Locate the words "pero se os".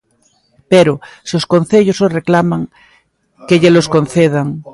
0.71-1.45